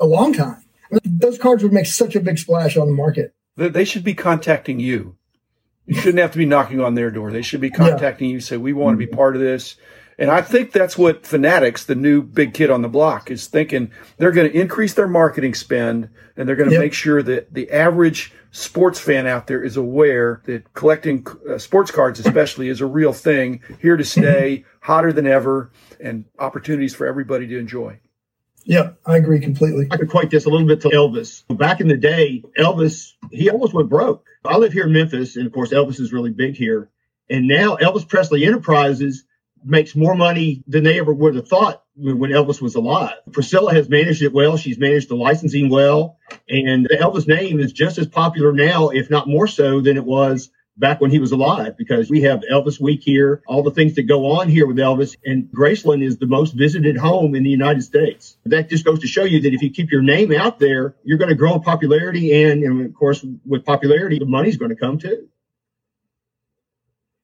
a 0.00 0.06
long 0.06 0.32
time. 0.32 0.62
I 0.90 0.94
mean, 0.94 1.18
those 1.18 1.38
cards 1.38 1.62
would 1.62 1.72
make 1.72 1.86
such 1.86 2.14
a 2.14 2.20
big 2.20 2.38
splash 2.38 2.76
on 2.76 2.86
the 2.86 2.94
market. 2.94 3.34
They 3.56 3.84
should 3.84 4.04
be 4.04 4.14
contacting 4.14 4.80
you. 4.80 5.16
You 5.86 5.94
shouldn't 5.96 6.20
have 6.20 6.32
to 6.32 6.38
be 6.38 6.46
knocking 6.46 6.80
on 6.80 6.94
their 6.94 7.10
door. 7.10 7.30
They 7.30 7.42
should 7.42 7.60
be 7.60 7.70
contacting 7.70 8.28
yeah. 8.28 8.34
you. 8.34 8.40
Say, 8.40 8.56
we 8.56 8.72
want 8.72 8.94
to 8.94 8.98
be 8.98 9.06
part 9.06 9.36
of 9.36 9.42
this. 9.42 9.76
And 10.18 10.30
I 10.30 10.42
think 10.42 10.72
that's 10.72 10.96
what 10.96 11.26
Fanatics, 11.26 11.84
the 11.84 11.96
new 11.96 12.22
big 12.22 12.54
kid 12.54 12.70
on 12.70 12.82
the 12.82 12.88
block, 12.88 13.30
is 13.30 13.48
thinking. 13.48 13.90
They're 14.16 14.32
going 14.32 14.50
to 14.50 14.58
increase 14.58 14.94
their 14.94 15.08
marketing 15.08 15.54
spend 15.54 16.08
and 16.36 16.48
they're 16.48 16.56
going 16.56 16.68
to 16.68 16.74
yep. 16.74 16.82
make 16.82 16.94
sure 16.94 17.22
that 17.22 17.52
the 17.52 17.70
average 17.70 18.32
sports 18.52 19.00
fan 19.00 19.26
out 19.26 19.48
there 19.48 19.62
is 19.62 19.76
aware 19.76 20.40
that 20.44 20.72
collecting 20.74 21.26
uh, 21.50 21.58
sports 21.58 21.90
cards, 21.90 22.20
especially, 22.20 22.68
is 22.68 22.80
a 22.80 22.86
real 22.86 23.12
thing, 23.12 23.60
here 23.80 23.96
to 23.96 24.04
stay, 24.04 24.64
hotter 24.80 25.12
than 25.12 25.26
ever, 25.26 25.72
and 26.00 26.24
opportunities 26.38 26.94
for 26.94 27.06
everybody 27.06 27.46
to 27.48 27.58
enjoy. 27.58 27.98
Yeah, 28.64 28.92
I 29.04 29.16
agree 29.16 29.40
completely. 29.40 29.88
I 29.90 29.96
could 29.96 30.08
quite 30.08 30.30
this 30.30 30.46
a 30.46 30.50
little 30.50 30.66
bit 30.66 30.80
to 30.82 30.88
Elvis. 30.88 31.44
Back 31.58 31.80
in 31.80 31.88
the 31.88 31.96
day, 31.96 32.42
Elvis, 32.58 33.12
he 33.30 33.50
almost 33.50 33.74
went 33.74 33.90
broke. 33.90 34.24
I 34.46 34.58
live 34.58 34.74
here 34.74 34.84
in 34.84 34.92
Memphis, 34.92 35.36
and 35.36 35.46
of 35.46 35.52
course, 35.52 35.70
Elvis 35.70 36.00
is 36.00 36.12
really 36.12 36.30
big 36.30 36.54
here. 36.54 36.90
And 37.30 37.48
now 37.48 37.76
Elvis 37.76 38.06
Presley 38.06 38.44
Enterprises 38.44 39.24
makes 39.64 39.96
more 39.96 40.14
money 40.14 40.62
than 40.66 40.84
they 40.84 40.98
ever 40.98 41.14
would 41.14 41.34
have 41.36 41.48
thought 41.48 41.82
when 41.96 42.30
Elvis 42.30 42.60
was 42.60 42.74
alive. 42.74 43.16
Priscilla 43.32 43.72
has 43.72 43.88
managed 43.88 44.22
it 44.22 44.34
well. 44.34 44.58
She's 44.58 44.78
managed 44.78 45.08
the 45.08 45.16
licensing 45.16 45.70
well. 45.70 46.18
And 46.46 46.84
the 46.84 46.98
Elvis 47.00 47.26
name 47.26 47.58
is 47.58 47.72
just 47.72 47.96
as 47.96 48.06
popular 48.06 48.52
now, 48.52 48.90
if 48.90 49.08
not 49.08 49.26
more 49.26 49.46
so 49.46 49.80
than 49.80 49.96
it 49.96 50.04
was 50.04 50.50
back 50.76 51.00
when 51.00 51.10
he 51.10 51.18
was 51.18 51.32
alive, 51.32 51.76
because 51.76 52.10
we 52.10 52.22
have 52.22 52.42
Elvis 52.50 52.80
Week 52.80 53.02
here, 53.02 53.42
all 53.46 53.62
the 53.62 53.70
things 53.70 53.94
that 53.94 54.04
go 54.04 54.32
on 54.32 54.48
here 54.48 54.66
with 54.66 54.76
Elvis. 54.76 55.16
And 55.24 55.44
Graceland 55.44 56.02
is 56.02 56.18
the 56.18 56.26
most 56.26 56.52
visited 56.52 56.96
home 56.96 57.34
in 57.34 57.44
the 57.44 57.50
United 57.50 57.82
States. 57.82 58.36
That 58.46 58.68
just 58.68 58.84
goes 58.84 59.00
to 59.00 59.06
show 59.06 59.24
you 59.24 59.40
that 59.42 59.52
if 59.54 59.62
you 59.62 59.70
keep 59.70 59.90
your 59.90 60.02
name 60.02 60.32
out 60.32 60.58
there, 60.58 60.96
you're 61.04 61.18
going 61.18 61.30
to 61.30 61.36
grow 61.36 61.54
in 61.54 61.60
popularity. 61.60 62.42
And, 62.44 62.62
and 62.62 62.86
of 62.86 62.94
course, 62.94 63.24
with 63.46 63.64
popularity, 63.64 64.18
the 64.18 64.26
money's 64.26 64.56
going 64.56 64.70
to 64.70 64.76
come 64.76 64.98
too. 64.98 65.28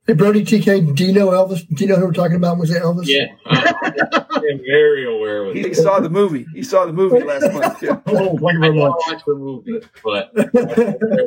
Hey, 0.06 0.14
Brody 0.14 0.44
TK, 0.44 0.96
do 0.96 1.04
you 1.04 1.12
know 1.12 1.28
Elvis? 1.28 1.64
Do 1.68 1.84
you 1.84 1.88
know 1.88 1.96
who 1.96 2.06
we're 2.06 2.12
talking 2.12 2.36
about? 2.36 2.58
Was 2.58 2.70
it 2.70 2.82
Elvis? 2.82 3.06
Yeah. 3.06 3.26
I'm 3.46 4.58
very 4.58 5.06
aware 5.06 5.44
of 5.44 5.56
it. 5.56 5.66
He 5.66 5.74
saw 5.74 6.00
the 6.00 6.08
movie. 6.08 6.46
He 6.54 6.62
saw 6.62 6.86
the 6.86 6.92
movie 6.92 7.22
last 7.22 7.52
month. 7.52 7.82
Yeah. 7.82 8.00
oh, 8.06 8.36
thank 8.38 8.54
you 8.54 8.60
very 8.60 8.72
much. 8.72 8.92
I 9.06 9.12
watched 9.12 9.26
the 9.26 9.34
movie, 9.34 9.80
but 10.02 10.36
uh, 10.36 11.24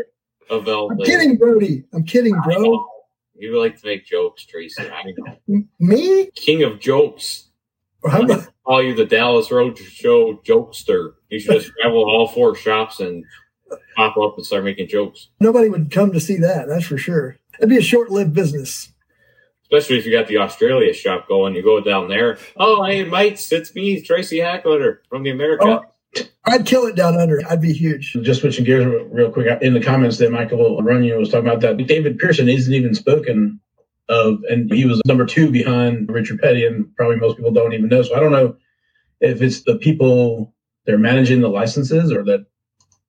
of 0.49 0.65
Elvis. 0.65 0.91
I'm 0.91 0.97
kidding, 0.99 1.37
Brody. 1.37 1.83
I'm 1.93 2.03
kidding, 2.03 2.35
bro. 2.43 2.85
You 3.35 3.59
like 3.59 3.79
to 3.81 3.87
make 3.87 4.05
jokes, 4.05 4.45
Tracy. 4.45 4.83
I 4.83 5.13
know. 5.17 5.63
Me? 5.79 6.29
King 6.35 6.63
of 6.63 6.79
jokes. 6.79 7.49
I 8.05 8.45
call 8.65 8.83
you 8.83 8.93
the 8.95 9.05
Dallas 9.05 9.49
Road 9.49 9.77
Show 9.77 10.35
jokester. 10.45 11.13
You 11.29 11.39
should 11.39 11.61
just 11.61 11.71
travel 11.81 12.03
all 12.03 12.27
four 12.27 12.55
shops 12.55 12.99
and 12.99 13.23
pop 13.95 14.17
up 14.17 14.35
and 14.37 14.45
start 14.45 14.63
making 14.63 14.87
jokes. 14.87 15.29
Nobody 15.39 15.69
would 15.69 15.89
come 15.89 16.11
to 16.11 16.19
see 16.19 16.37
that. 16.37 16.67
That's 16.67 16.85
for 16.85 16.97
sure. 16.97 17.37
It'd 17.57 17.69
be 17.69 17.77
a 17.77 17.81
short-lived 17.81 18.33
business. 18.33 18.89
Especially 19.63 19.97
if 19.97 20.05
you 20.05 20.11
got 20.11 20.27
the 20.27 20.37
Australia 20.37 20.93
shop 20.93 21.27
going, 21.27 21.55
you 21.55 21.63
go 21.63 21.79
down 21.79 22.07
there. 22.07 22.37
Oh, 22.57 22.83
hey, 22.83 23.03
mates, 23.05 23.51
it's 23.51 23.73
me, 23.73 24.01
Tracy 24.01 24.37
Hackletter 24.37 24.97
from 25.09 25.23
the 25.23 25.31
America. 25.31 25.65
Oh, 25.65 25.81
I'd 26.45 26.65
kill 26.65 26.85
it 26.85 26.95
down 26.95 27.17
under. 27.19 27.41
I'd 27.49 27.61
be 27.61 27.73
huge. 27.73 28.13
Just 28.21 28.41
switching 28.41 28.65
gears 28.65 28.85
real 29.11 29.31
quick. 29.31 29.61
In 29.61 29.73
the 29.73 29.81
comments 29.81 30.17
that 30.17 30.31
Michael 30.31 30.81
Runyon 30.81 31.17
was 31.17 31.29
talking 31.29 31.47
about 31.47 31.61
that, 31.61 31.77
David 31.87 32.19
Pearson 32.19 32.49
isn't 32.49 32.73
even 32.73 32.93
spoken 32.93 33.59
of, 34.09 34.39
and 34.49 34.71
he 34.71 34.85
was 34.85 35.01
number 35.05 35.25
two 35.25 35.49
behind 35.49 36.09
Richard 36.09 36.41
Petty, 36.41 36.65
and 36.65 36.93
probably 36.95 37.15
most 37.15 37.37
people 37.37 37.51
don't 37.51 37.73
even 37.73 37.87
know. 37.87 38.01
So 38.01 38.15
I 38.15 38.19
don't 38.19 38.33
know 38.33 38.57
if 39.21 39.41
it's 39.41 39.63
the 39.63 39.77
people 39.77 40.53
they're 40.85 40.97
managing 40.97 41.39
the 41.39 41.47
licenses 41.47 42.11
or 42.11 42.25
that 42.25 42.45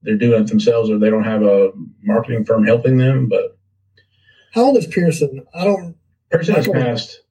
they're 0.03 0.17
doing 0.17 0.43
it 0.43 0.47
themselves 0.47 0.89
or 0.89 0.99
they 0.99 1.11
don't 1.11 1.25
have 1.25 1.43
a 1.43 1.73
marketing 2.03 2.45
firm 2.45 2.65
helping 2.65 2.99
them, 2.99 3.29
but 3.29 3.59
how 4.53 4.67
old 4.67 4.77
is 4.77 4.87
Pearson? 4.87 5.45
I 5.53 5.65
don't. 5.65 5.97
Pearson 6.31 6.55
has 6.55 6.69
passed. 6.69 7.23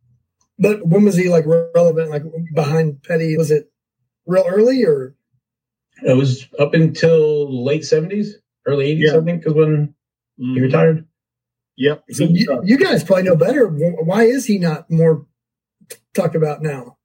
But 0.60 0.86
when 0.86 1.06
was 1.06 1.16
he 1.16 1.30
like 1.30 1.46
relevant? 1.46 2.10
Like 2.10 2.24
behind 2.54 3.02
Petty, 3.04 3.38
was 3.38 3.52
it 3.52 3.72
real 4.26 4.46
early 4.46 4.84
or? 4.84 5.16
It 6.02 6.18
was 6.18 6.48
up 6.60 6.74
until 6.74 7.64
late 7.64 7.86
seventies, 7.86 8.36
early 8.66 8.86
eighties, 8.86 9.12
yeah. 9.12 9.20
I 9.20 9.22
think, 9.22 9.46
is 9.46 9.54
when 9.54 9.94
mm-hmm. 10.40 10.54
he 10.56 10.62
retired. 10.62 11.06
Yep. 11.78 12.04
So 12.12 12.26
you, 12.26 12.62
you, 12.64 12.78
guys 12.78 13.04
probably 13.04 13.24
know 13.24 13.36
better. 13.36 13.68
Why 13.68 14.24
is 14.24 14.46
he 14.46 14.60
not 14.60 14.90
more 14.92 15.26
talked 16.14 16.36
about 16.36 16.62
now? 16.62 16.98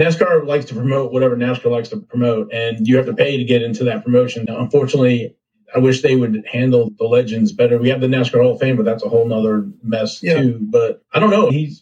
NASCAR 0.00 0.46
likes 0.46 0.64
to 0.66 0.74
promote 0.74 1.12
whatever 1.12 1.36
NASCAR 1.36 1.70
likes 1.70 1.90
to 1.90 1.98
promote, 1.98 2.52
and 2.52 2.86
you 2.86 2.96
have 2.96 3.06
to 3.06 3.14
pay 3.14 3.36
to 3.36 3.44
get 3.44 3.62
into 3.62 3.84
that 3.84 4.04
promotion. 4.04 4.46
Unfortunately, 4.48 5.36
I 5.74 5.80
wish 5.80 6.00
they 6.00 6.16
would 6.16 6.44
handle 6.50 6.90
the 6.98 7.04
legends 7.04 7.52
better. 7.52 7.78
We 7.78 7.90
have 7.90 8.00
the 8.00 8.06
NASCAR 8.06 8.42
Hall 8.42 8.54
of 8.54 8.60
Fame, 8.60 8.76
but 8.76 8.86
that's 8.86 9.02
a 9.02 9.08
whole 9.08 9.26
nother 9.26 9.68
mess 9.82 10.22
yeah. 10.22 10.40
too. 10.40 10.58
But 10.62 11.02
I 11.12 11.20
don't 11.20 11.30
know. 11.30 11.50
He's 11.50 11.81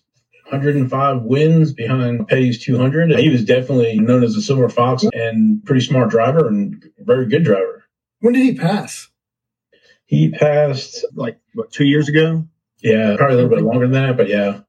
105 0.51 1.23
wins 1.23 1.73
behind 1.73 2.27
Petty's 2.29 2.63
200. 2.63 3.19
He 3.19 3.29
was 3.29 3.45
definitely 3.45 3.99
known 3.99 4.25
as 4.25 4.35
the 4.35 4.43
Silver 4.43 4.69
Fox 4.69 5.05
and 5.13 5.65
pretty 5.65 5.81
smart 5.81 6.11
driver 6.11 6.49
and 6.49 6.85
very 6.99 7.27
good 7.27 7.45
driver. 7.45 7.85
When 8.21 8.35
did 8.35 8.43
he 8.43 8.55
pass? 8.55 9.09
He 10.07 10.31
passed 10.31 11.05
like 11.15 11.39
what 11.55 11.71
two 11.71 11.87
years 11.87 12.09
ago. 12.09 12.47
Yeah, 12.83 13.17
probably 13.17 13.35
a 13.35 13.43
little 13.43 13.57
bit 13.57 13.65
longer 13.65 13.87
than 13.87 13.93
that, 13.93 14.17
but 14.17 14.29
yeah. 14.29 14.61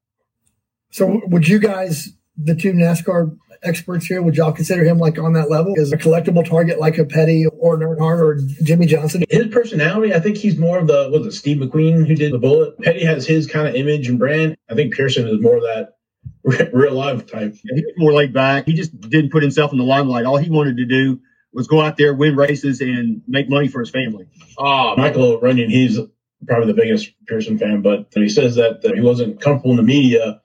So 0.91 1.21
would 1.25 1.47
you 1.47 1.59
guys, 1.59 2.09
the 2.38 2.55
two 2.55 2.73
NASCAR 2.73 3.38
experts 3.63 4.05
here, 4.05 4.21
would 4.21 4.35
y'all 4.35 4.51
consider 4.51 4.83
him 4.83 4.97
like 4.97 5.19
on 5.19 5.33
that 5.33 5.50
level 5.50 5.73
as 5.79 5.91
a 5.91 5.97
collectible 5.97 6.47
target 6.47 6.79
like 6.79 6.97
a 6.97 7.05
Petty 7.05 7.45
or 7.45 7.77
Earnhardt 7.77 8.19
or 8.19 8.39
Jimmie 8.63 8.88
Johnson? 8.88 9.23
His 9.29 9.47
personality, 9.47 10.13
I 10.13 10.19
think 10.19 10.38
he's 10.38 10.57
more 10.57 10.79
of 10.79 10.88
the 10.88 11.09
was 11.11 11.27
it 11.27 11.38
Steve 11.38 11.57
McQueen 11.57 12.05
who 12.05 12.15
did 12.15 12.33
the 12.33 12.39
bullet. 12.39 12.79
Petty 12.79 13.03
has 13.05 13.25
his 13.27 13.47
kind 13.47 13.67
of 13.67 13.75
image 13.75 14.07
and 14.07 14.17
brand. 14.17 14.57
I 14.69 14.75
think 14.75 14.93
Pearson 14.93 15.27
is 15.27 15.41
more 15.41 15.57
of 15.57 15.63
that 15.63 15.97
real 16.73 16.93
life 16.93 17.29
type. 17.29 17.55
Yeah, 17.63 17.75
he 17.75 17.85
was 17.85 17.93
more 17.97 18.13
laid 18.13 18.33
back. 18.33 18.65
He 18.65 18.73
just 18.73 19.00
didn't 19.00 19.31
put 19.31 19.43
himself 19.43 19.71
in 19.71 19.77
the 19.77 19.83
limelight. 19.83 20.25
All 20.25 20.38
he 20.38 20.50
wanted 20.50 20.77
to 20.77 20.85
do 20.85 21.19
was 21.53 21.67
go 21.67 21.81
out 21.81 21.97
there, 21.97 22.13
win 22.13 22.35
races, 22.35 22.81
and 22.81 23.21
make 23.27 23.50
money 23.50 23.67
for 23.67 23.81
his 23.81 23.89
family. 23.89 24.27
Oh, 24.57 24.95
Michael 24.95 25.39
Runyon, 25.39 25.69
he's 25.69 26.00
probably 26.47 26.67
the 26.67 26.73
biggest 26.73 27.11
Pearson 27.27 27.57
fan, 27.57 27.81
but 27.81 28.07
he 28.15 28.29
says 28.29 28.55
that, 28.55 28.81
that 28.81 28.95
he 28.95 29.01
wasn't 29.01 29.41
comfortable 29.41 29.71
in 29.71 29.77
the 29.77 29.83
media 29.83 30.41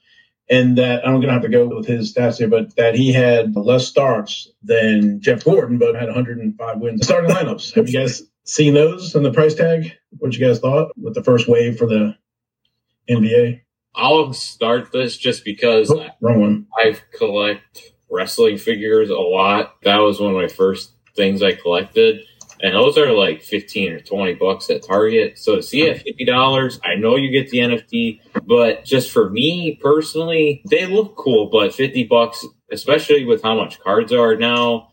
and 0.49 0.79
that 0.79 1.07
I'm 1.07 1.15
going 1.15 1.27
to 1.27 1.33
have 1.33 1.43
to 1.43 1.49
go 1.49 1.67
with 1.67 1.87
his 1.87 2.15
stats 2.15 2.39
here, 2.39 2.49
but 2.49 2.77
that 2.77 2.95
he 2.95 3.13
had 3.13 3.57
less 3.57 3.87
starts 3.87 4.49
than 4.63 5.21
Jeff 5.21 5.45
Gordon, 5.45 5.79
but 5.79 5.95
had 5.95 6.07
105 6.07 6.79
wins. 6.79 7.05
Starting 7.05 7.31
lineups. 7.31 7.75
Have 7.75 7.89
you 7.89 7.99
guys 7.99 8.23
seen 8.45 8.75
those 8.75 9.15
on 9.17 9.23
the 9.23 9.33
price 9.33 9.55
tag? 9.55 9.93
What 10.11 10.35
you 10.35 10.47
guys 10.47 10.61
thought 10.61 10.93
with 10.97 11.15
the 11.15 11.25
first 11.25 11.49
wave 11.49 11.79
for 11.79 11.87
the 11.87 12.17
NBA? 13.11 13.63
I'll 13.95 14.33
start 14.35 14.93
this 14.93 15.17
just 15.17 15.45
because 15.45 15.91
oh, 15.91 16.07
wrong 16.21 16.41
one. 16.41 16.67
I 16.77 16.99
collect 17.17 17.93
wrestling 18.11 18.59
figures 18.59 19.11
a 19.11 19.15
lot. 19.15 19.77
That 19.83 19.99
was 19.99 20.21
one 20.21 20.31
of 20.31 20.37
my 20.37 20.49
first 20.49 20.93
things 21.17 21.43
I 21.43 21.53
collected. 21.53 22.21
And 22.61 22.75
those 22.75 22.97
are 22.97 23.13
like 23.13 23.43
15 23.43 23.93
or 23.93 24.01
20 24.01 24.35
bucks 24.35 24.71
at 24.71 24.83
Target. 24.83 25.39
So 25.39 25.57
to 25.57 25.63
see 25.63 25.89
at 25.89 26.05
$50, 26.05 26.81
I 26.85 26.95
know 26.95 27.17
you 27.17 27.31
get 27.31 27.51
the 27.51 27.59
NFT, 27.59 28.21
but 28.45 28.85
just 28.85 29.11
for 29.11 29.29
me 29.29 29.79
personally, 29.83 30.63
they 30.69 30.87
look 30.87 31.17
cool, 31.17 31.51
but 31.51 31.75
50 31.75 32.05
bucks, 32.05 32.45
especially 32.71 33.25
with 33.25 33.43
how 33.43 33.55
much 33.55 33.81
cards 33.81 34.13
are 34.13 34.37
now, 34.37 34.89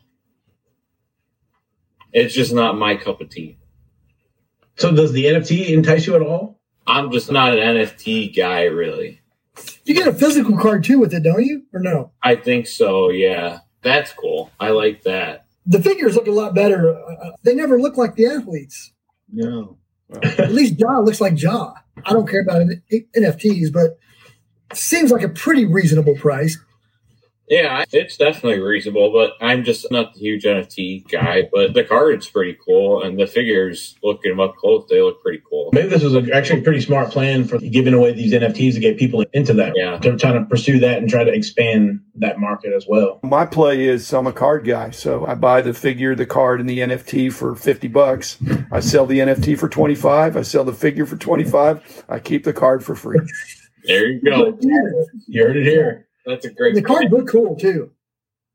it's 2.12 2.34
just 2.34 2.52
not 2.52 2.78
my 2.78 2.96
cup 2.96 3.20
of 3.20 3.30
tea. 3.30 3.58
So 4.76 4.94
does 4.94 5.12
the 5.12 5.26
NFT 5.26 5.70
entice 5.70 6.06
you 6.06 6.16
at 6.16 6.22
all? 6.22 6.60
I'm 6.86 7.10
just 7.10 7.32
not 7.32 7.58
an 7.58 7.76
NFT 7.76 8.36
guy, 8.36 8.64
really. 8.64 9.20
You 9.84 9.94
get 9.94 10.08
a 10.08 10.12
physical 10.12 10.58
card 10.58 10.84
too 10.84 10.98
with 10.98 11.14
it, 11.14 11.22
don't 11.22 11.44
you? 11.44 11.62
Or 11.72 11.80
no? 11.80 12.12
I 12.22 12.36
think 12.36 12.66
so, 12.66 13.10
yeah. 13.10 13.60
That's 13.82 14.12
cool. 14.12 14.50
I 14.58 14.70
like 14.70 15.02
that 15.04 15.43
the 15.66 15.82
figures 15.82 16.14
look 16.14 16.26
a 16.26 16.32
lot 16.32 16.54
better. 16.54 16.94
Uh, 16.94 17.30
they 17.42 17.54
never 17.54 17.80
look 17.80 17.96
like 17.96 18.16
the 18.16 18.26
athletes. 18.26 18.92
No. 19.32 19.78
At 20.22 20.52
least 20.52 20.78
Ja 20.78 20.98
looks 20.98 21.20
like 21.20 21.40
Ja. 21.40 21.72
I 22.04 22.12
don't 22.12 22.28
care 22.28 22.42
about 22.42 22.66
NFTs, 23.16 23.72
but 23.72 23.98
seems 24.72 25.10
like 25.10 25.22
a 25.22 25.28
pretty 25.28 25.64
reasonable 25.64 26.14
price. 26.16 26.58
Yeah, 27.48 27.84
it's 27.92 28.16
definitely 28.16 28.60
reasonable, 28.60 29.12
but 29.12 29.32
I'm 29.40 29.64
just 29.64 29.90
not 29.90 30.14
the 30.14 30.20
huge 30.20 30.44
NFT 30.44 31.10
guy. 31.10 31.48
But 31.52 31.74
the 31.74 31.84
card's 31.84 32.28
pretty 32.28 32.56
cool, 32.64 33.02
and 33.02 33.18
the 33.18 33.26
figures, 33.26 33.96
looking 34.02 34.30
them 34.30 34.40
up 34.40 34.56
close, 34.56 34.86
they 34.88 35.02
look 35.02 35.22
pretty 35.22 35.42
cool. 35.48 35.70
Maybe 35.72 35.88
this 35.88 36.02
was 36.02 36.14
a, 36.14 36.34
actually 36.34 36.60
a 36.60 36.62
pretty 36.62 36.80
smart 36.80 37.10
plan 37.10 37.44
for 37.44 37.58
giving 37.58 37.92
away 37.92 38.12
these 38.12 38.32
NFTs 38.32 38.74
to 38.74 38.80
get 38.80 38.98
people 38.98 39.24
into 39.34 39.52
that. 39.54 39.74
Yeah. 39.76 39.98
They're 39.98 40.16
trying 40.16 40.42
to 40.42 40.46
pursue 40.46 40.78
that 40.80 40.98
and 40.98 41.10
try 41.10 41.24
to 41.24 41.32
expand 41.32 42.00
that 42.16 42.38
market 42.38 42.72
as 42.72 42.86
well. 42.88 43.20
My 43.22 43.44
play 43.44 43.84
is 43.84 44.10
I'm 44.12 44.26
a 44.26 44.32
card 44.32 44.64
guy, 44.64 44.90
so 44.90 45.26
I 45.26 45.34
buy 45.34 45.60
the 45.60 45.74
figure, 45.74 46.14
the 46.14 46.26
card, 46.26 46.60
and 46.60 46.68
the 46.68 46.78
NFT 46.78 47.32
for 47.32 47.54
50 47.54 47.88
bucks. 47.88 48.38
I 48.72 48.80
sell 48.80 49.04
the 49.04 49.18
NFT 49.18 49.58
for 49.58 49.68
25. 49.68 50.36
I 50.36 50.42
sell 50.42 50.64
the 50.64 50.72
figure 50.72 51.04
for 51.04 51.16
25. 51.16 52.04
I 52.08 52.18
keep 52.20 52.44
the 52.44 52.52
card 52.54 52.84
for 52.84 52.94
free. 52.94 53.20
There 53.86 54.06
you 54.06 54.20
go. 54.22 54.58
You 55.26 55.42
heard 55.42 55.58
it 55.58 55.66
here. 55.66 56.08
That's 56.26 56.44
a 56.44 56.50
great. 56.50 56.74
The 56.74 56.82
card 56.82 57.10
look 57.10 57.28
cool 57.28 57.56
too. 57.56 57.90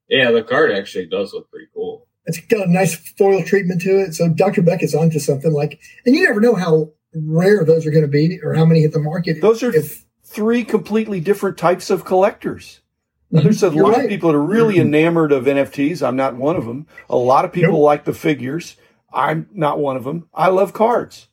Yeah, 0.08 0.32
the 0.32 0.44
card 0.44 0.72
actually 0.72 1.06
does 1.06 1.34
look 1.34 1.50
pretty 1.52 1.68
cool. 1.74 2.08
It's 2.26 2.40
got 2.40 2.68
a 2.68 2.72
nice 2.72 2.96
foil 2.96 3.44
treatment 3.44 3.82
to 3.82 4.00
it. 4.00 4.14
So 4.16 4.28
Dr. 4.28 4.62
Beck 4.62 4.84
is 4.84 4.96
onto 4.96 5.20
something 5.20 5.52
like, 5.52 5.80
and 6.06 6.16
you 6.16 6.26
never 6.26 6.42
know 6.42 6.56
how 6.56 6.92
rare 7.14 7.64
those 7.64 7.86
are 7.86 7.92
going 7.92 8.04
to 8.04 8.08
be 8.08 8.40
or 8.44 8.54
how 8.54 8.66
many 8.66 8.82
hit 8.82 8.94
the 8.94 9.00
market. 9.00 9.42
Those 9.42 9.64
are 9.64 9.74
if, 9.74 10.06
three 10.24 10.64
completely 10.64 11.20
different 11.20 11.58
types 11.58 11.90
of 11.90 12.06
collectors. 12.06 12.82
Now, 13.32 13.42
there's 13.42 13.62
a 13.62 13.70
lot 13.70 13.94
right. 13.94 14.04
of 14.06 14.10
people 14.10 14.32
that 14.32 14.38
are 14.38 14.44
really 14.44 14.76
mm-hmm. 14.76 14.88
enamored 14.88 15.32
of 15.32 15.46
NFTs. 15.46 16.06
I'm 16.06 16.16
not 16.16 16.36
one 16.36 16.56
of 16.56 16.66
them. 16.66 16.88
A 17.10 17.18
lot 17.18 17.46
of 17.46 17.54
people 17.54 17.74
nope. 17.74 17.82
like 17.82 18.06
the 18.06 18.14
figures. 18.14 18.76
I'm 19.14 19.48
not 19.54 19.80
one 19.80 19.98
of 19.98 20.04
them. 20.04 20.28
I 20.34 20.50
love 20.50 20.74
cards. 20.74 21.28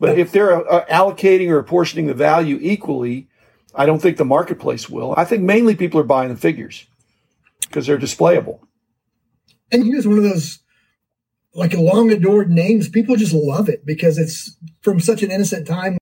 But 0.00 0.18
if 0.18 0.32
they're 0.32 0.68
uh, 0.68 0.84
allocating 0.86 1.48
or 1.48 1.58
apportioning 1.58 2.06
the 2.06 2.14
value 2.14 2.58
equally, 2.60 3.28
I 3.74 3.86
don't 3.86 4.00
think 4.00 4.16
the 4.16 4.24
marketplace 4.24 4.88
will. 4.88 5.14
I 5.16 5.24
think 5.24 5.42
mainly 5.42 5.74
people 5.74 6.00
are 6.00 6.04
buying 6.04 6.28
the 6.28 6.36
figures 6.36 6.86
because 7.62 7.86
they're 7.86 7.98
displayable. 7.98 8.60
And 9.70 9.84
he 9.84 9.94
was 9.94 10.06
one 10.06 10.18
of 10.18 10.24
those 10.24 10.58
like 11.54 11.74
long 11.74 12.10
adored 12.10 12.50
names. 12.50 12.88
People 12.88 13.16
just 13.16 13.32
love 13.32 13.68
it 13.68 13.86
because 13.86 14.18
it's 14.18 14.56
from 14.82 15.00
such 15.00 15.22
an 15.22 15.30
innocent 15.30 15.66
time 15.66 15.98